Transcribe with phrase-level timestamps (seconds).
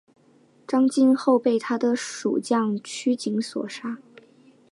[0.67, 3.99] 张津后又被他的属将区景所杀。